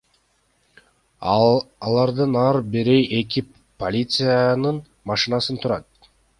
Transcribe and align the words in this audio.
Алардын 1.89 2.39
ар 2.45 2.59
бири 2.77 2.97
эки 3.19 3.45
полициянын 3.85 4.83
машинасынан 5.13 5.65
турат. 5.67 6.13